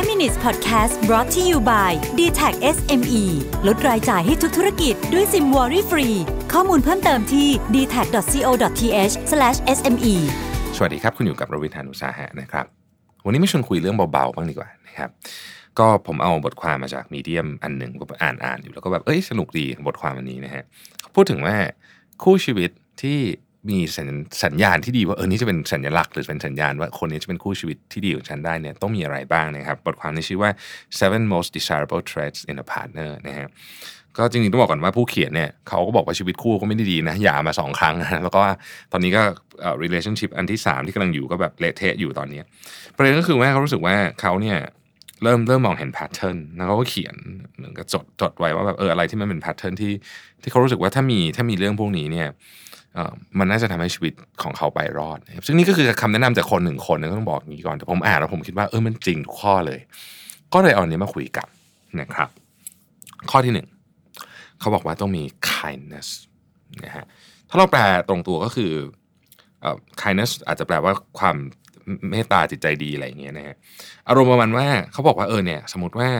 [0.00, 3.24] 5 minutes podcast brought to you by d t a c SME
[3.66, 6.08] ลดรายจ่ายให้ทุกธุรกิจด้วยซิมวอรี่ฟรี
[6.52, 9.14] ข้อมูลเพิ่มเติมที่ d t a c c o t h
[9.76, 10.14] s m e
[10.76, 12.66] สวัสดีครับ คุณอยู่กับรวิทานุสาหะนะครับ
[13.24, 15.10] วันนี้ไม่ชวนคุยเรื่องเบาๆ บ้างดีกว่านะครับ
[15.78, 20.64] ก็ผมเอาบทความมาจากมีเดียมอันหนึ่งก็อ่านอ่านอยู่แล้วก็แบบ เอ้ย สนุกดีบทความอันนี้นะฮะ
[21.14, 21.56] พูดถึงว่า
[22.22, 22.70] คู่ชีวิต
[23.02, 23.18] ที่
[23.68, 24.08] มีสัญ
[24.44, 30.50] สญญาณที่ดีว่าเออนี่จะเป็นสัญลักษณ์หรือเป็นสัญญาณว่าคนนี้จะเป็นคู่ชีวิตที่ดีของฉันได้เนี่ยต้องมีอะไรบ้างนะครับ บทความนี้ชื่อว่า
[31.00, 33.48] seven most desirable traits in a partner นะฮะ
[34.16, 38.42] ก็จริงๆต้องบอกก่อนว่าผู้เขียนเนี่ยเขาก็บอกว่าชีวิตคู่ก็ไม่ได้ดีนะหย่ามาสองครั้งนะแล้วก็
[38.92, 39.22] ตอนนี้ก็
[39.60, 42.40] เอ่อ relationship อันที่ 3 ที่กำลังอยู่ก็แบบเละเทะอยู่ตอนนี้
[42.96, 44.58] ประเด็นก็คือว่าเขารู้สึกว่าเขาเนี่ย
[45.22, 47.16] เริ่มเริ่มมองเห็น pattern แล้วเขาก็เขียน
[47.56, 49.92] เหมือนกับจดจดไว้ว่าแบบเอออะไรที่มันเป็น pattern ที่
[50.42, 52.28] ที่เขารู้สึกว่าถ้ามีถ้ามีเรื่องพวกนี้เนี่ย
[53.38, 54.12] มันน่าจะทำให้ชีวิต
[54.42, 59.80] ของเขาไปรอดนะครับซึ่งนี่ก็คือคำแนะนำจากคนหนึ่งคนนะต้องบอกอย่างนี้ก่อนแต่ผมอ่านแล้วผมคิดว่าเออมันจริงทุกข้อเลย
[60.54, 61.48] ก็เลยเอาอันนี้มาคุยกัน
[62.00, 62.28] นะครับ
[63.30, 63.68] ข้อที่หนึ่ง
[64.60, 66.08] เขาบอกว่าต้องมี kindness
[66.84, 67.04] นะฮะ
[67.48, 68.72] ถ้าเราแปลตรงตัวก็คือ
[69.64, 69.66] อ
[70.00, 71.36] kindness อาจจะแปลว่าความ
[72.10, 73.56] เมตตาจิตใจดีอะไรอย่างเงี้ยนะฮะ
[74.08, 76.10] อารมณ์ประมาณว่าเขาบอกว่าเออเนี่ย สมมติว่า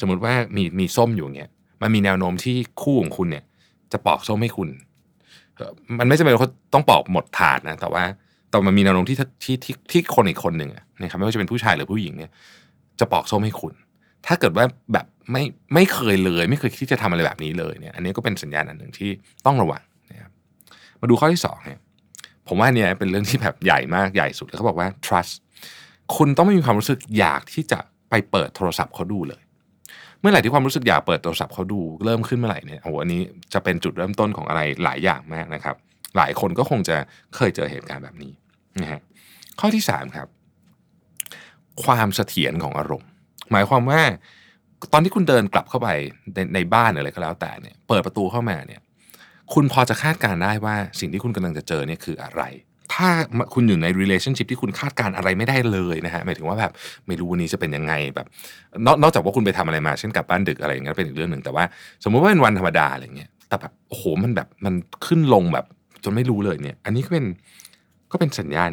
[0.00, 1.50] สมมติว่ามีมีส้มอยู่เงี้ย
[1.82, 3.44] มันมีแนวโน้มที่คู่ของคุณเนี่ย
[3.92, 4.68] จะปอกส้มให้คุณ
[5.98, 8.04] มันไม่จำเป็นว่าเขาต้องปอกหมดถาดนะ แต่ว่า
[8.48, 10.70] แต่มันมีแนวโน้มที่ที่ที่ที่คนอีกคนหนึ่ง
[11.02, 12.30] นะครับไม่ว่าจะเป็นผู้ชายหรือผู้หญิงเนี่ย
[13.00, 13.74] จะปอกส้มให้คุณ
[14.26, 15.42] ถ้าเกิดว่าแบบไม่
[15.74, 19.10] ไม่เคยเลย ไม่เคยคิดจะทำอะไรแบบนี้เลยเนี่ย อันนี้ก็เป็นสัญญาณอันหนึ่งที่
[19.46, 20.30] ต้องระวังนะครับ
[21.00, 21.78] มาดูข้อที่สองเนี่ย
[22.48, 25.34] ผมว่าเนี่ยเป็นเรื่องที่แบบใหญ่มากใหญ่สุดเลยเขาบอกว่า trust
[26.16, 27.78] คุณต้องไม่มีความรู้สึกอยากที่จะ
[28.10, 29.42] ไปเปิดโทรศัพท์เขาดูเลย
[30.20, 33.22] เมื่อไหร่ที่ความรู้สึกอยากเปิดโทรศัพท์เขาดูเริ่มขึ้นเมื่อไหร่เนี่ยโอ้โหอันนี้
[33.52, 35.76] จะเป็นจุดเริ่มต้นของอะไรหลายอย่างมากนะครับ
[36.16, 36.96] หลายคนก็คงจะ
[37.36, 38.32] เคยเจอเหตุการณ์แบบนี้
[38.80, 39.00] นะฮะ
[39.60, 40.28] ข้อที่สามครับ
[41.84, 43.08] ความเสถียรของอารมณ์
[43.52, 44.00] หมายความว่า
[44.92, 45.88] ตอนที่คุณเดินกลับเข้าไป
[46.34, 48.80] ในในบ้านอะไรก็แล้วแต่เนี่ยเปิดประตูเข้ามาเนี่ย
[49.54, 52.42] คุณพอจะคาดการได้ว่าสิ่งที่คุณกำลังจะเจอเนี่ยคืออะไร
[52.96, 53.08] ถ้า
[53.54, 56.72] คุณอยู่ใน relationship ที่คุณคาดการณ์อะไรไม่ได้เลยนะฮะหมายถึงว่าแบบ
[57.06, 58.26] ไม่รู้วันนี้จะเป็นยังไงแบบ
[58.86, 61.64] นอกนอกจากว่าคุณไปทำอะไรมา เช่นกลับบ้านดึกอะไรอย่างเงี้ยเป็นอีกเรื่องหนึ่งแต่ว่า
[62.04, 64.74] สมมุติว่าเป็นวันธรรมดาอะไรเงี้ยแต่แบบโอ้โหมันแบบมัน
[65.06, 65.66] ขึ้นลงแบบ
[66.04, 67.26] จนไม่รู้เลยเนี่ย อันนี้ก็เป็น
[68.12, 68.72] ก็เป็นสัญญาณ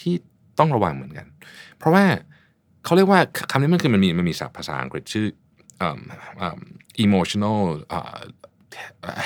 [0.00, 0.14] ที่
[0.58, 1.26] ต้องระวังเหมือนกัน
[1.78, 2.04] เพราะว่า
[2.84, 3.20] เขาเรียกว่า
[3.50, 5.26] คำนี้มันคือมันมีมันมีศัพท์ภาษาอังกฤษชื่อ
[5.78, 5.98] เอิ่ม
[6.38, 6.60] เอิ่ม
[7.04, 7.60] emotional
[7.92, 7.94] อ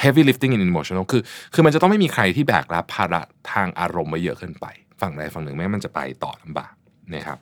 [0.03, 1.23] heavy lifting in emotional คือ
[1.55, 3.21] คือมันจะต้องไม่มีใครที่แบกรับภาระ
[3.53, 4.67] ทางอารมณ์ไว้เยอะเกินไป
[5.01, 6.73] ฝั่งใดฝั่งหนึ่งแม้มันจะไปต่อลำบาก
[7.15, 7.39] นะครับ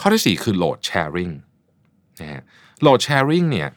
[0.00, 1.32] ข้อที่สี่คือ load sharing
[2.20, 2.42] นะฮะ
[2.86, 3.68] load sharing เนี่ย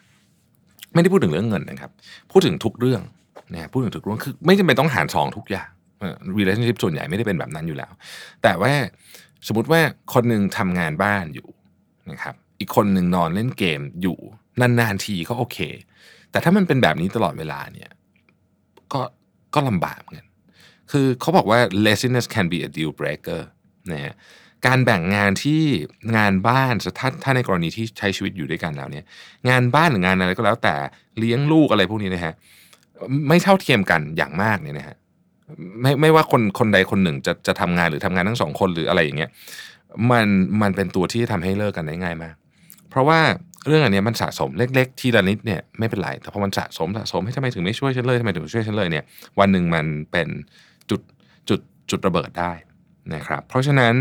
[0.94, 1.92] ไม่ได้พูดถึงเรื่องเงินนะครับ
[2.32, 3.02] พูดถึงทุกเรื่อง
[3.54, 5.70] นะพูดถึงทุกเรื่องคือไม่จำเป็นต้องหารสองทุกอย่าง
[6.38, 7.92] relationship ส่วนใหญ่ไม่ได้เป็นแบบนั้นอยู่แล้ว
[8.44, 8.74] แต่ว่า
[9.48, 9.82] สมมติว่า
[10.14, 11.48] คนหนึ่งทำงานบ้านอยู่
[12.12, 14.20] นะครับ อีกคนหนึ่งนอนเล่นเกมอยู่
[14.62, 15.58] นานๆทีก็โอเค
[16.32, 17.90] แต่ถ้ามันเป็นแบบนี้ตลอดเวลาเนี่ย
[18.94, 19.02] ก็
[19.54, 20.28] ก็ลำบากเหมือนกัน
[20.92, 23.42] คือเขาบอกว่า laziness can be a deal breaker
[23.92, 24.14] นะฮะ
[24.68, 25.62] การแบ่งงานที่
[26.18, 29.06] งานบ้านถ้าถ้าในกรณีที่ใช้ชีวิตอยู่ด้วยกันแล้วเนี่ย
[29.50, 30.76] งานบ้านหรืองานอะไรก็แล้วแต่
[31.20, 32.34] เลี้ยงลูกอะไรพวกนี้นะฮะ
[33.28, 34.96] ไม่เท่าเทียมกันอย่างมากเนี่ยนะฮะ
[35.82, 39.30] ไม่ไม่ว่าคนคนใดคนหนึ่งจะจะทำงานหรือทำงานทั้งสองคนหรืออะไรอย่างเงี้ย
[40.12, 40.28] มัน
[40.62, 42.36] มันเป็นตัวที่ทำให้เลิกกันได้ง่ายมาก
[42.90, 43.20] เพราะว่า
[43.66, 49.04] เรื่องอันนี้มันสะสมเล็ก ๆ ทีละนิดเนี่ยไม่เป็นไร แต่พอมันสะสมสะสมให้ทำไมถึงไม่ช่วยฉันเลยทำไมถึงไม่ช่วยฉันเลยเนี่ย
[49.40, 50.28] วันหนึ่งมันเป็น
[50.90, 51.02] จุด
[51.50, 51.60] จุด
[51.90, 52.52] จุดระเบิดได้
[53.14, 53.94] นะครับเพราะฉะนั้น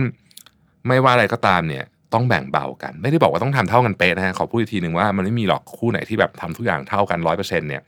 [0.88, 7.82] ไม่ว่าอะไรก็ตามเนี่ยต้องแบ่งเบากัน ไม่ได้บอกว่าต้องทำเท่ากันเป๊ะนะฮะขอพูดอีกทีหนึ่งว่ามันไม่มีหรอกคู่ไหนที่แบบทำทุกอย่างเท่ากันร้อยเปอร์เซ็นต์เนี่ย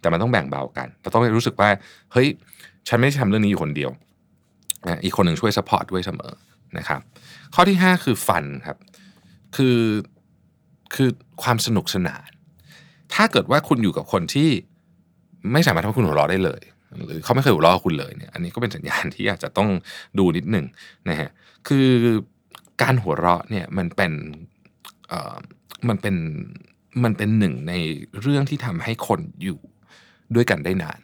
[0.00, 1.68] แต่มันต้องแบ่งเบากันเราต้องรู้สึกว่า
[2.12, 2.28] เฮ้ย
[2.88, 3.90] ฉันไม่ได้ทำเรื่องนี้อยู่คนเดียว
[4.86, 6.32] นะอีกคนหนึ่งช่วยสปอร์ตด้วยเสมอ
[6.78, 7.00] นะครับ
[7.54, 8.78] ข้อที่ 5 คือฟันครับ
[9.56, 9.76] คือ
[10.94, 11.08] คือ
[11.42, 12.28] ความสนุกสนาน
[13.14, 14.50] ถ้าเกิดว่าคุณอยู่กับคนที่
[15.52, 16.62] ไม่สามารถทำให้คุณหัวเราะได้เลย
[17.06, 19.70] หรือเขาไม่เคยหัวเราะคุณเลยเนี่ย อันนี้ก็เป็นสัญญาณที่อาจจะต้อง
[20.18, 20.66] ดูนิดหนึ่ง
[21.08, 21.30] นะฮะ
[21.68, 21.88] คือ
[22.82, 24.12] การหัวเราะเนี่ยมันเป็น
[25.88, 26.16] มันเป็น
[27.04, 27.72] มันเป็นหนึ่งใน
[28.20, 29.58] เรื่องที่ทำให้คนอยู่
[30.34, 31.00] ด้วยกันได้นาน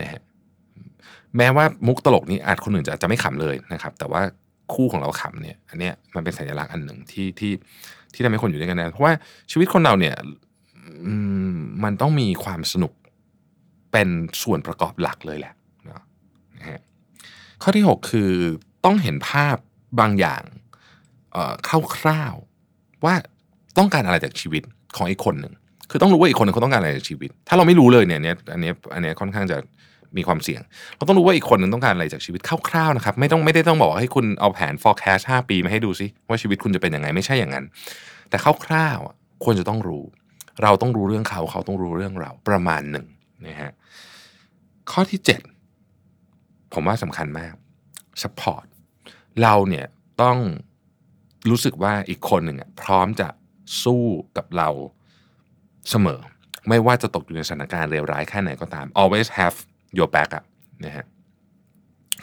[0.00, 0.22] นะฮะ
[1.36, 4.22] แม้ว่ามุกตลกนี้อาจคนอื่นจะจะไม่ขำเลยนะครับ แต่ว่า
[4.74, 7.52] คู่ของเราขำเนี่ย อันเนี้ยมันเป็นสัญลักษณ์อันหนึ่งที่ที่
[8.14, 9.12] ที่ทำให้คนอยู่ด้วยกันได้เพราะว่า
[9.50, 10.16] ชีวิตคนเราเนี่ย
[11.84, 12.92] มันต้องมีความสนุก
[13.92, 14.08] เป็น
[14.42, 15.54] ส่วนประกอบหลักเลยแหละ
[16.58, 16.80] นะฮะ
[17.62, 18.30] ข้อที่ 6 คือ
[18.84, 19.56] ต้องเห็นภาพ
[20.00, 20.42] บางอย่าง
[21.32, 21.54] เอ่อ
[21.98, 23.14] คร่าวๆว่า
[23.78, 24.62] ต้องการอะไรจากชีวิต
[24.96, 25.54] ของอีกคนหนึ่ง
[25.90, 29.58] คือต้องรู้ว่าอีกคนหนึ่งเขาต้องการอะไรจากชีวิต ถ้าเราไม่รู้เลยเนี่ยเนี่ยอันเนี้ยอันเนี้ยค่อนข้างจะ
[30.18, 30.62] มีความเสี่ยง
[30.96, 37.64] เราต้องรู้ว่าอีกคนหนึงต้องการอะไรจากชีวิตคร่าวๆนะครับไม่ต้องไม่ได้ต้องบอกว่าให้คุณเอาแผน forecast 5 ปีมาให้ดูซิว่าชีวิตคุณจะเป็นยังไงไม่ใช่อย่างนั้น
[38.30, 38.36] แต่
[38.66, 40.04] คร่าวๆอะควรจะต้องรู้
[40.62, 43.06] เราต้องรู้เรื่องเขาเขาต้องรู้เรื่องเราประมาณหนึ่ง
[43.46, 43.72] นะฮะ
[44.90, 45.20] ข้อที่
[45.96, 47.54] 7 ผมว่าสำคัญมาก
[48.22, 48.64] support
[49.42, 49.86] เราเนี่ย
[50.22, 50.38] ต้อง
[51.50, 53.28] รู้สึกว่าอีกคนหนึ่งอะพร้อมจะ
[53.82, 54.04] สู้
[54.36, 54.68] กับเรา
[55.90, 56.20] เสมอ
[56.68, 59.56] ไม่ว่าจะตกอยู่ในสถานการณ์เลวร้ายแค่ไหนก็ตาม always have
[59.98, 60.44] your back up
[60.84, 61.04] นะฮะ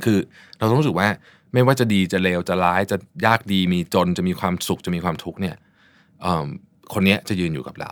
[0.04, 0.18] คือ
[0.58, 1.08] เราต้องรู้สึกว่า
[1.54, 5.56] ไม่ว่าจะดีจะเลวจะร้ายจะยากดีมีจนจะมีความสุขจะมีความทุกข์เนี่ย
[6.94, 7.92] คนเนี้ยจะยืนอยู่กับเรา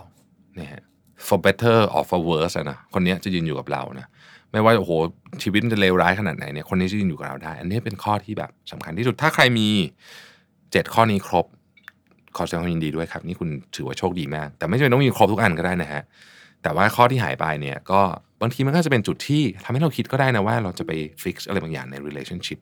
[0.60, 0.82] นะฮะ
[1.26, 4.06] for better or for worse นะคนเนี้ยจะยืนอยู่กับเรานะ
[4.52, 4.92] ไม่ว่าโอ้โห
[5.42, 9.68] ชีวิตมันจะเลวร้ายขนาดไหนเนี่ยคนนี้จะยืนอยู่กับเราได้ อันนี้เป็นข้อที่แบบสำคัญที่สุดถ้าใครมี
[10.32, 11.46] 7 ข้อนี้ครบ
[12.36, 16.02] ขอแสดงความยินดีด้วยครับ นี่คุณถือว่าโชคดีมาก แต่ไม่จำเป็นต้องมีครบทุกอันก็ได้นะฮะ
[16.62, 18.00] แต่ว่าข้อที่หายไปเนี่ยก็
[18.40, 20.92] บางทีมันก็จะเป็นจุดที่ทำให้เราคิดก็ได้นะว่าเราจะไป
[21.22, 22.58] ฟิกซ์อะไรบางอย่างใน relationship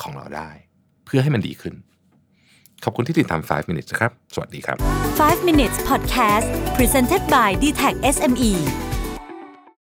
[0.00, 0.50] ของเราได้
[1.06, 1.74] เพื่อให้มันดีขึ้น
[2.84, 4.76] ขอบคุณที่ติดตาม 5 minutes นะครับ สวัสดีครับ
[5.18, 6.46] 5 minutes podcast
[6.76, 8.85] presented by d t e c h SME